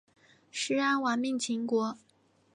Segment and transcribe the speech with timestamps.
[0.49, 1.95] 士鞅亡命秦国。